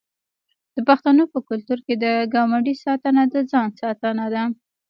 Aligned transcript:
د 0.75 0.77
پښتنو 0.89 1.23
په 1.33 1.39
کلتور 1.49 1.79
کې 1.85 1.95
د 2.03 2.05
ګاونډي 2.33 2.75
ساتنه 2.85 3.23
د 3.33 3.35
ځان 3.51 3.69
ساتنه 3.81 4.25
ده. 4.33 4.43